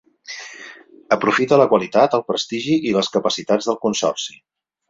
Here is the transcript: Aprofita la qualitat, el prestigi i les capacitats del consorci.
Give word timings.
Aprofita 1.15 1.59
la 1.63 1.69
qualitat, 1.73 2.17
el 2.19 2.25
prestigi 2.31 2.81
i 2.93 2.97
les 2.99 3.15
capacitats 3.19 3.71
del 3.73 3.81
consorci. 3.89 4.39